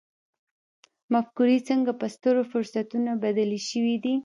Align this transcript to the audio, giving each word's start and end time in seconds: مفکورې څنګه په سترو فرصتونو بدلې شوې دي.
مفکورې 1.13 1.57
څنګه 1.69 1.91
په 1.99 2.05
سترو 2.15 2.41
فرصتونو 2.51 3.11
بدلې 3.23 3.59
شوې 3.69 3.95
دي. 4.03 4.15